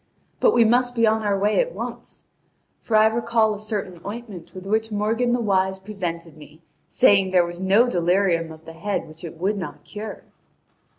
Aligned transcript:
But 0.39 0.55
we 0.55 0.65
must 0.65 0.95
be 0.95 1.05
on 1.05 1.21
our 1.21 1.37
way 1.37 1.59
at 1.59 1.75
once! 1.75 2.23
For 2.79 2.95
I 2.95 3.05
recall 3.05 3.53
a 3.53 3.59
certain 3.59 4.01
ointment 4.03 4.51
with 4.55 4.65
which 4.65 4.91
Morgan 4.91 5.31
the 5.31 5.39
Wise 5.39 5.77
presented 5.77 6.37
me, 6.37 6.63
saying 6.87 7.29
there 7.29 7.45
was 7.45 7.61
no 7.61 7.87
delirium 7.87 8.51
of 8.51 8.65
the 8.65 8.73
head 8.73 9.07
which 9.07 9.23
it 9.23 9.37
would 9.37 9.59
not 9.59 9.83
cure." 9.83 10.23